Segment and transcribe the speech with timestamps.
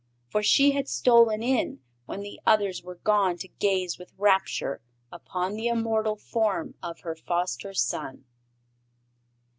[0.29, 4.81] For she had stolen in when the others were gone to gaze with rapture
[5.11, 8.25] upon the immortal form of her foster son.